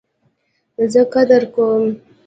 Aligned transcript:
زه 0.91 1.01
قدر 1.13 1.43
کوم 1.55 1.83